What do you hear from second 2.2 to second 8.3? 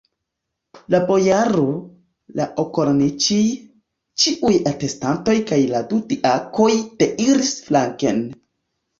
la okolniĉij, ĉiuj atestantoj kaj la du diakoj deiris flanken.